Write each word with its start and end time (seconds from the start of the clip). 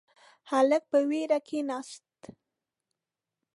هلک 0.49 0.83
په 0.91 0.99
وېره 1.09 1.39
کښیناست. 1.47 2.11